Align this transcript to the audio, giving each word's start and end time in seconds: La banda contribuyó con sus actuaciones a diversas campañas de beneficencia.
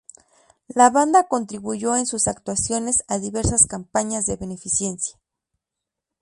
La 0.69 0.89
banda 0.89 1.27
contribuyó 1.27 1.91
con 1.91 2.07
sus 2.07 2.27
actuaciones 2.27 3.03
a 3.07 3.19
diversas 3.19 3.67
campañas 3.67 4.25
de 4.25 4.35
beneficencia. 4.35 5.19